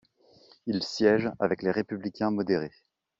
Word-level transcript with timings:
Il 0.65 0.81
siège 0.81 1.29
avec 1.39 1.61
les 1.61 1.69
républicains 1.69 2.31
modérés. 2.31 2.73